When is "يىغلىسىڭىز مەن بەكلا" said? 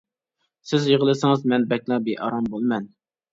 0.91-2.01